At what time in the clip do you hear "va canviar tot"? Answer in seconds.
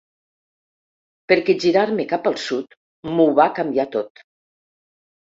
3.41-4.23